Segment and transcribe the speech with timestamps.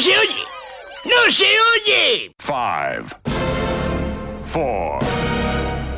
[0.00, 0.44] se oye!
[1.04, 2.34] ¡No se oye!
[2.38, 3.14] Five,
[4.44, 4.98] four,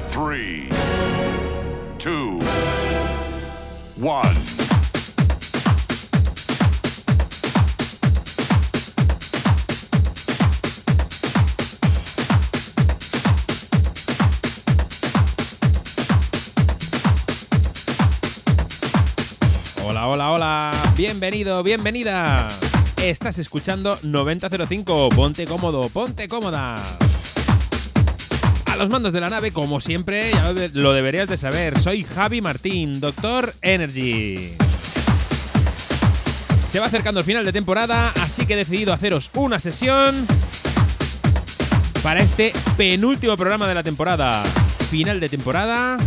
[0.06, 0.68] three,
[1.98, 2.40] two,
[4.00, 4.34] one.
[19.84, 20.72] Hola, hola, hola.
[20.96, 22.48] Bienvenido, bienvenida.
[23.02, 25.08] Estás escuchando 9005.
[25.08, 26.76] Ponte cómodo, ponte cómoda.
[28.66, 31.76] A los mandos de la nave, como siempre, ya lo deberías de saber.
[31.80, 34.54] Soy Javi Martín, Doctor Energy.
[36.70, 40.24] Se va acercando el final de temporada, así que he decidido haceros una sesión
[42.04, 44.44] para este penúltimo programa de la temporada.
[44.90, 45.98] Final de temporada,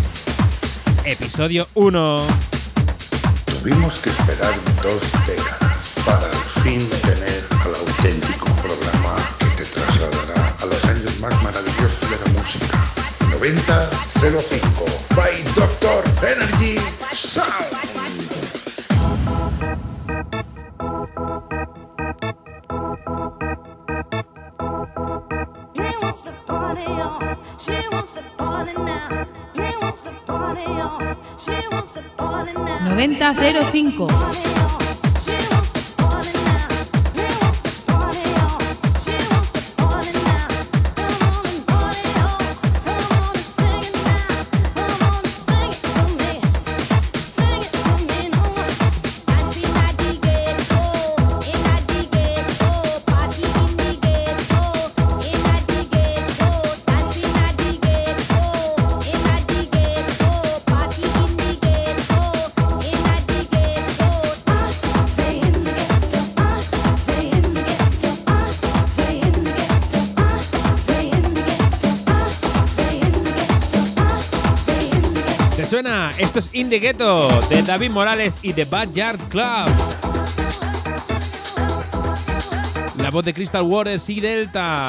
[1.03, 2.25] episodio 1.
[3.59, 5.44] Tuvimos que esperar dos décadas
[6.05, 12.09] para al fin tener al auténtico programa que te trasladará a los años más maravillosos
[12.09, 12.85] de la música.
[13.31, 16.77] 9005 by Doctor Energy
[17.11, 17.75] Sound.
[32.95, 34.07] Venta 05.
[75.75, 79.67] Esto es In the Ghetto de David Morales y The Backyard Club.
[82.97, 84.87] La voz de Crystal Waters y Delta.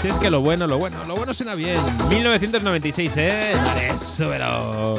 [0.00, 1.80] Si es que lo bueno, lo bueno, lo bueno suena bien.
[2.10, 3.52] 1996, ¿eh?
[3.54, 4.98] Dale, súbelo.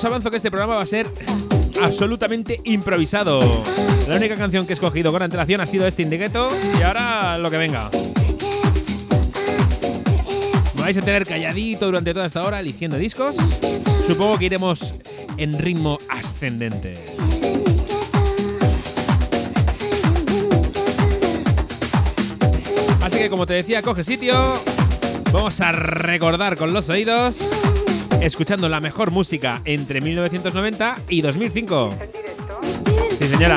[0.00, 1.06] Os avanzo que este programa va a ser
[1.82, 3.38] absolutamente improvisado.
[4.08, 6.82] La única canción que he escogido con antelación ha sido este In the Ghetto y
[6.82, 7.90] ahora lo que venga.
[10.74, 13.36] Me vais a tener calladito durante toda esta hora eligiendo discos.
[14.06, 14.94] Supongo que iremos
[15.36, 16.96] en ritmo ascendente.
[23.02, 24.54] Así que como te decía, coge sitio.
[25.30, 27.46] Vamos a recordar con los oídos,
[28.20, 31.94] escuchando la mejor música entre 1990 y 2005.
[33.18, 33.56] Sí, señora.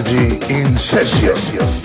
[0.00, 1.79] Energy in Session.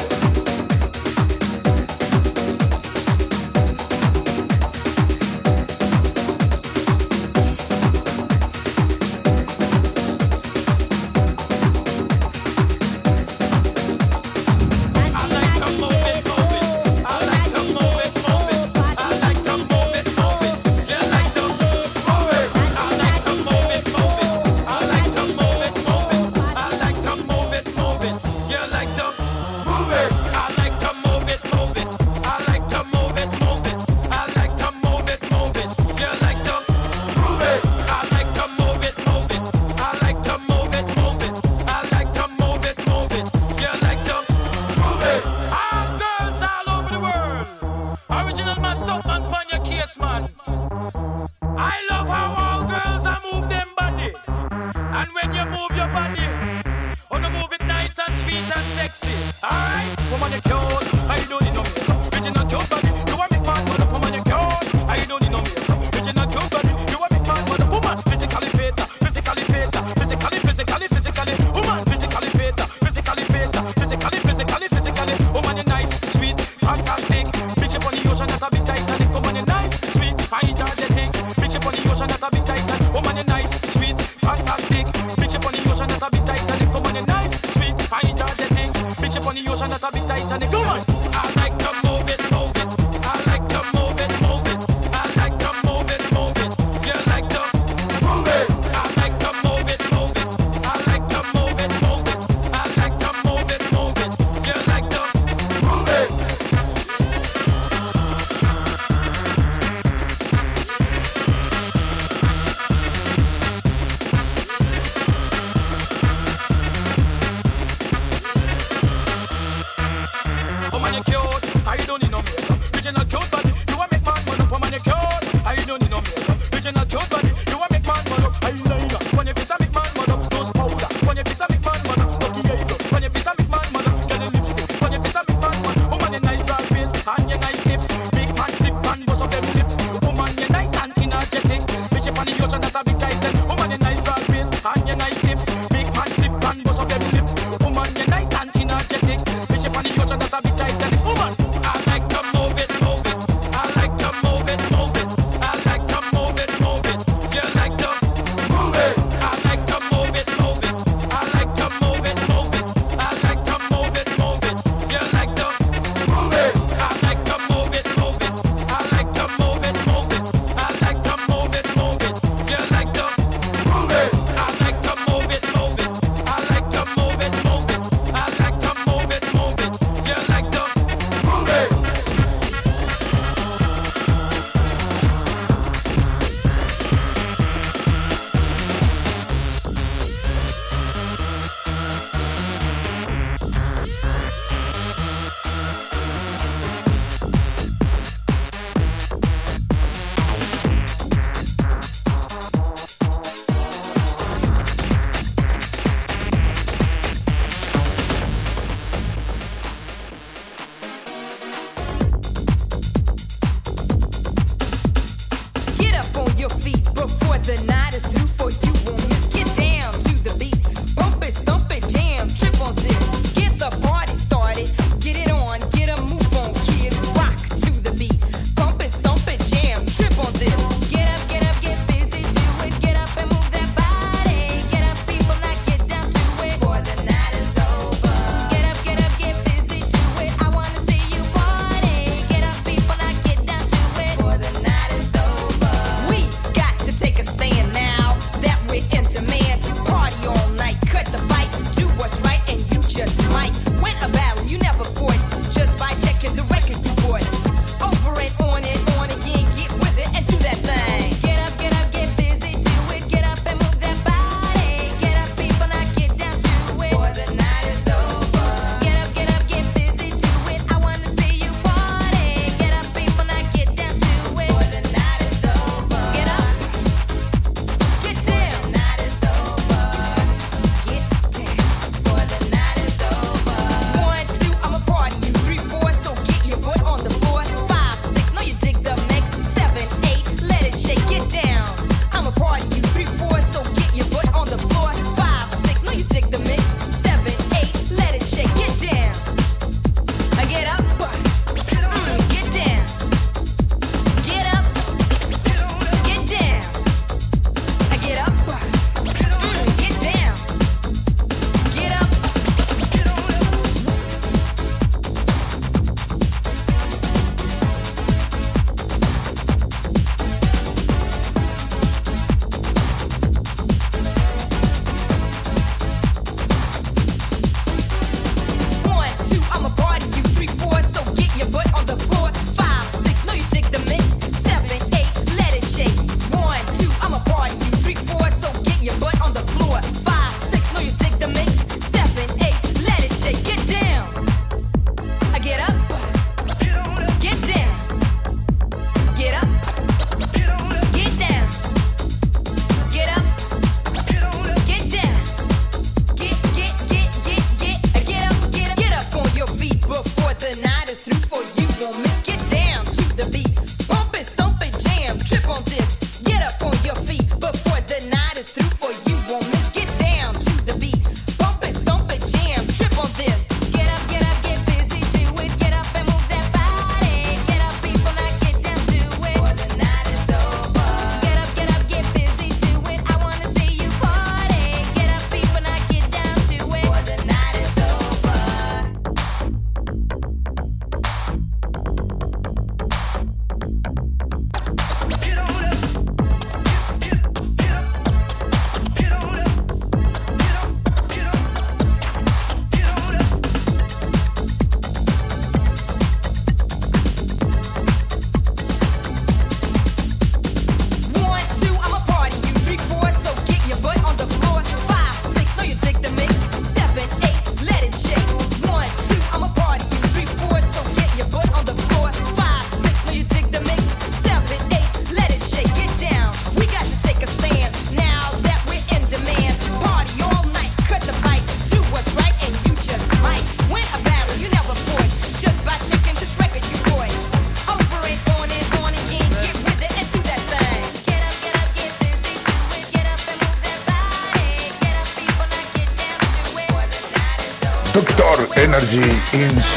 [122.86, 123.45] original truth, but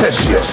[0.09, 0.48] Precious.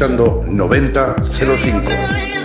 [0.00, 2.39] Escuchando 9005.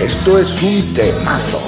[0.00, 1.59] Esto es un temazo.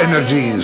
[0.00, 0.60] Doctor Energy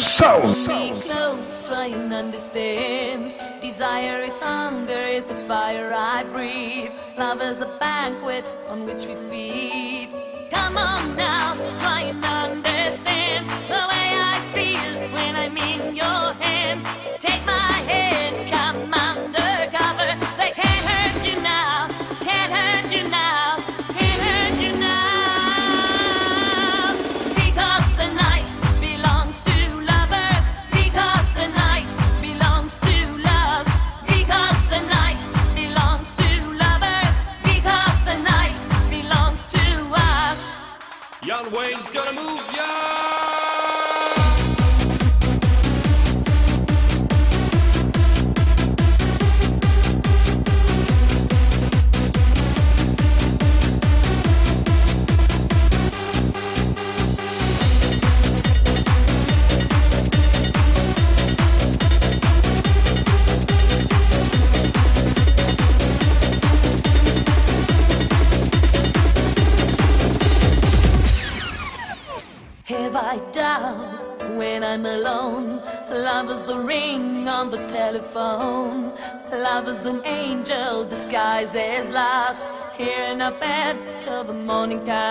[84.66, 85.05] morning comes.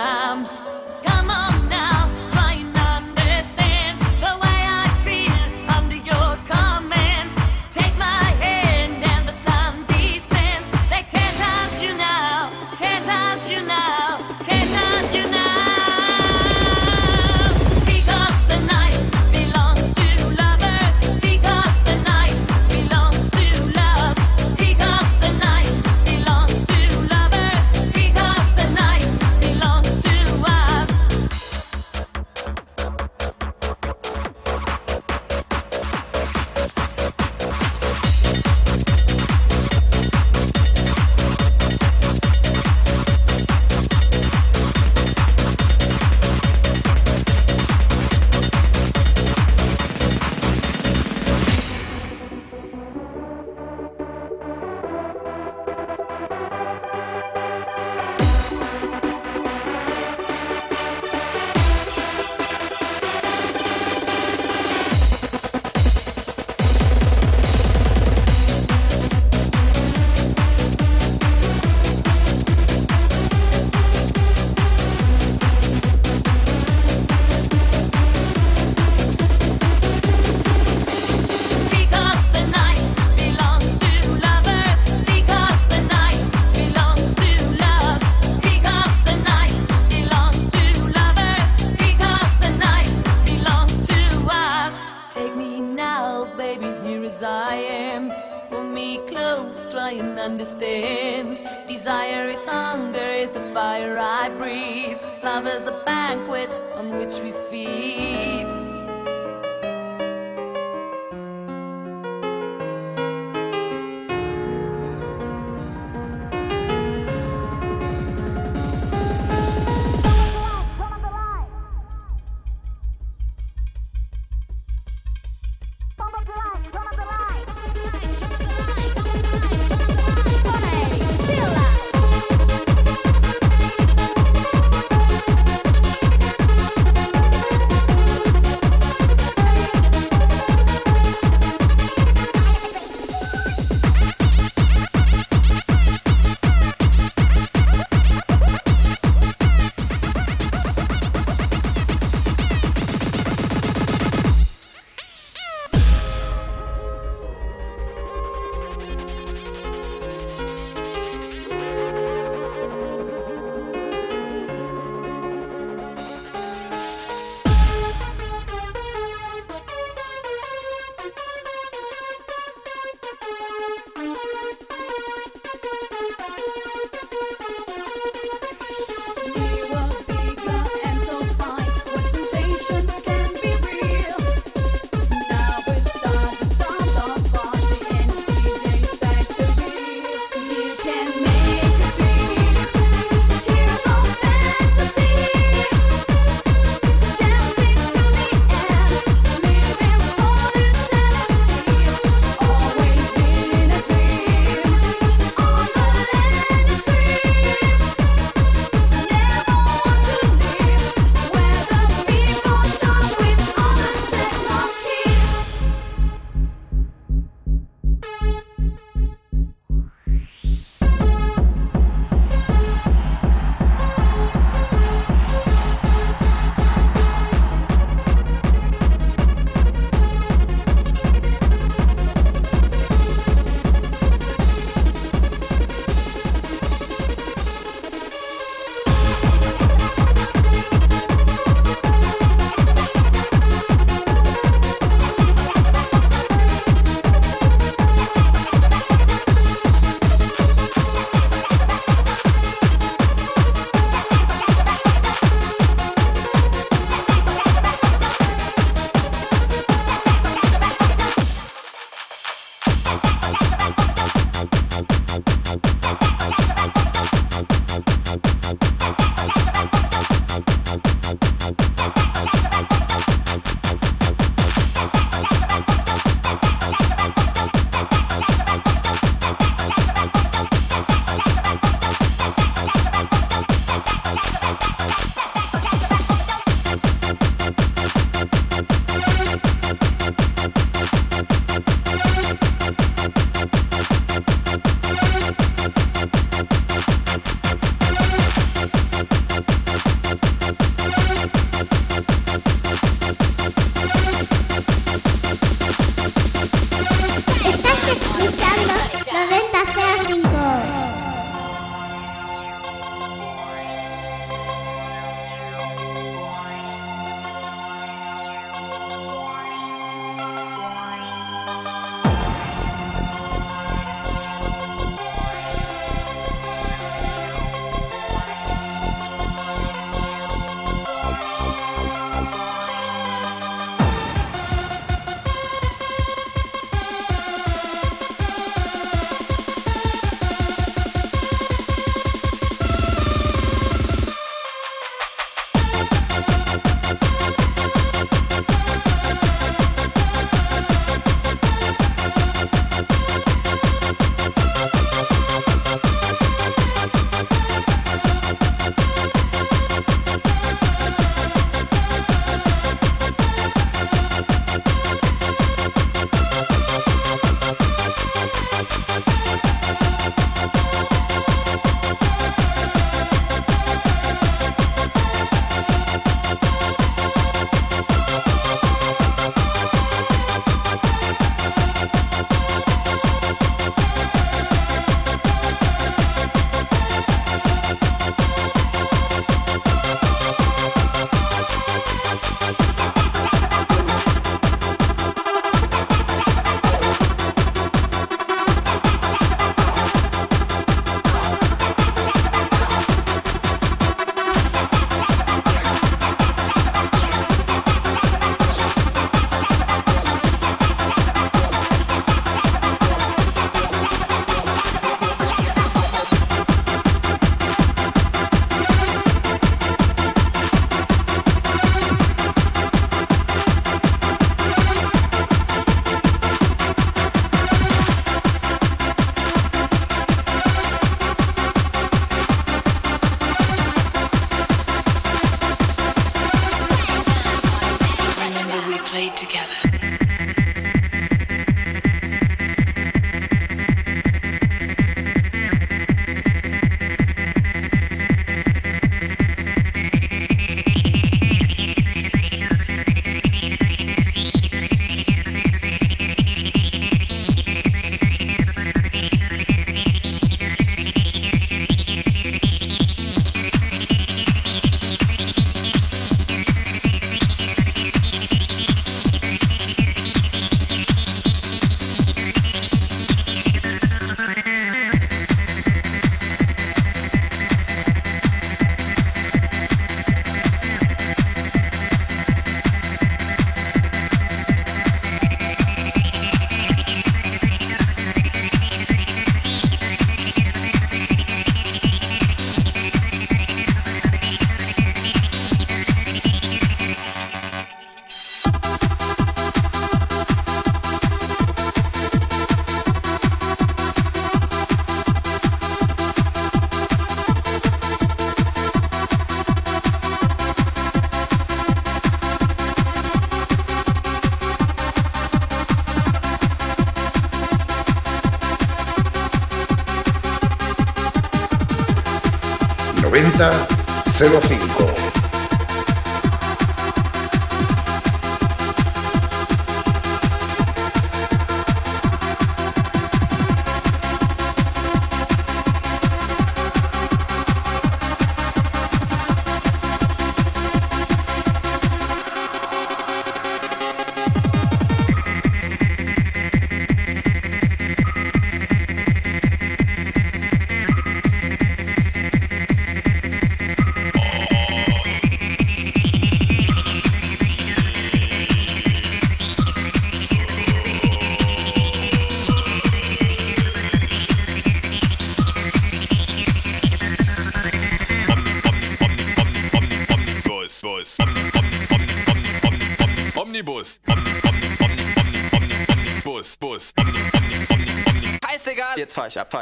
[524.16, 525.05] 005.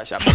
[0.05, 0.34] shot.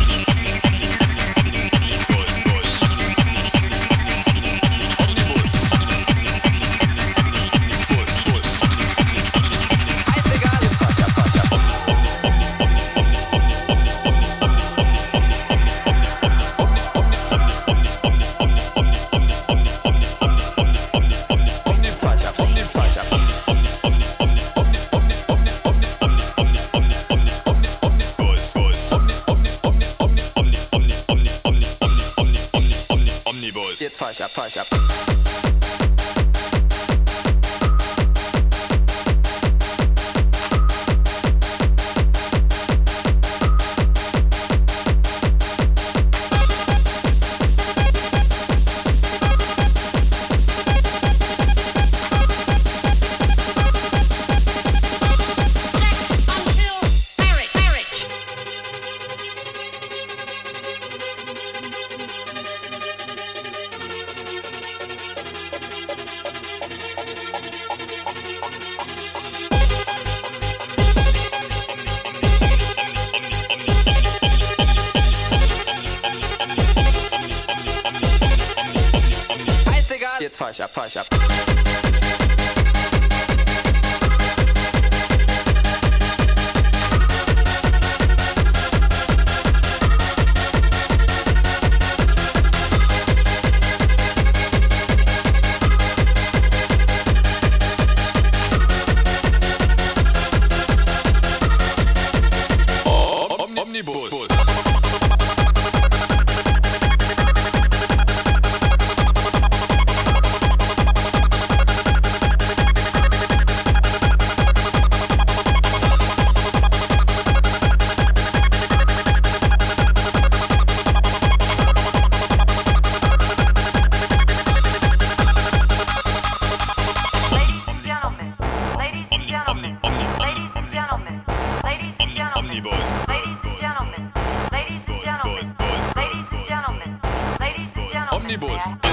[138.31, 138.89] Omnibus.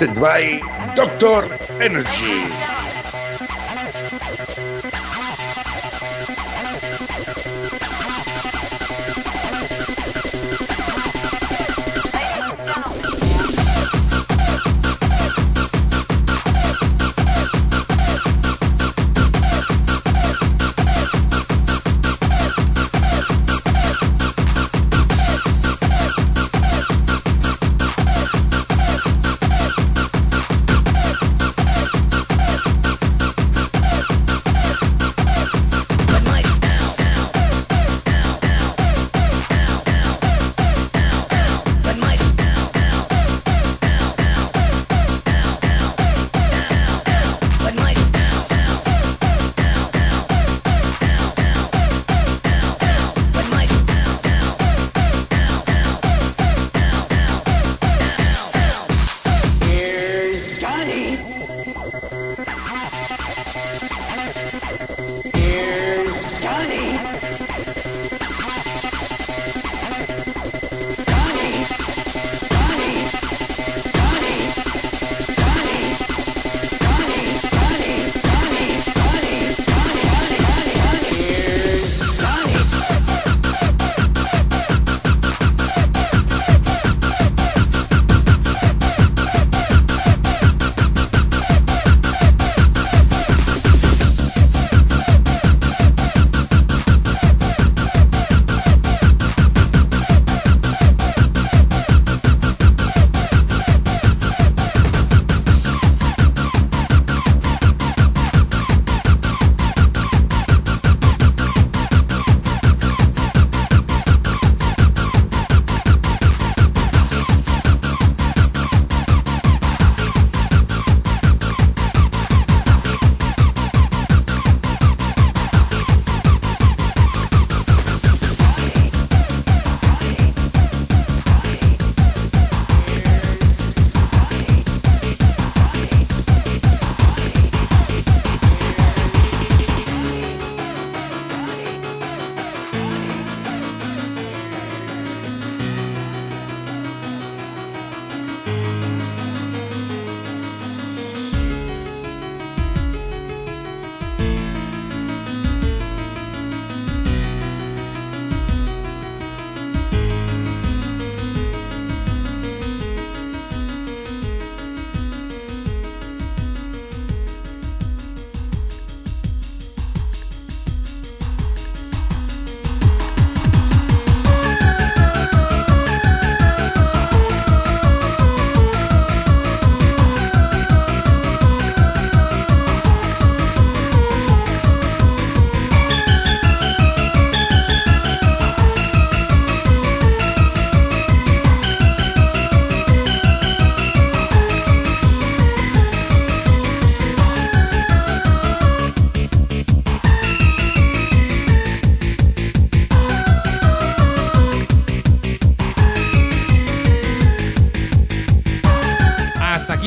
[0.00, 0.58] Mixed by
[0.96, 2.63] Doctor Energy.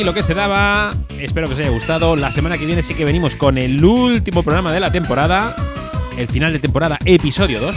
[0.07, 0.93] Lo que se daba.
[1.19, 2.15] Espero que os haya gustado.
[2.15, 5.53] La semana que viene sí que venimos con el último programa de la temporada.
[6.17, 7.75] El final de temporada, episodio 2.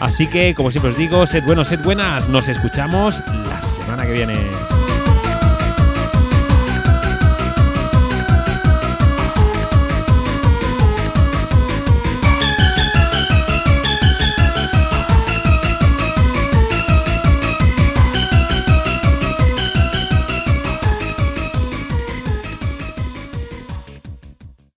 [0.00, 2.28] Así que, como siempre os digo, sed buenos, sed buenas.
[2.28, 4.69] Nos escuchamos la semana que viene.